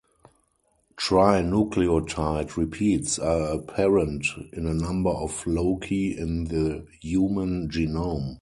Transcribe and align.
Trinucleotide 0.99 2.57
repeats 2.57 3.19
are 3.19 3.53
apparent 3.53 4.25
in 4.51 4.65
a 4.65 4.73
number 4.73 5.11
of 5.11 5.45
loci 5.45 6.17
in 6.17 6.45
the 6.45 6.87
human 7.01 7.69
genome. 7.69 8.39